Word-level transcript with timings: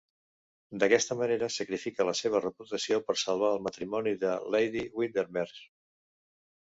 D'aquesta 0.83 1.17
manera 1.17 1.49
sacrifica 1.55 2.07
la 2.09 2.15
seva 2.19 2.41
reputació 2.45 2.99
per 3.09 3.15
salvar 3.23 3.51
el 3.57 3.61
matrimoni 3.67 4.15
de 4.25 4.31
Lady 4.57 4.83
Windermere. 5.03 5.61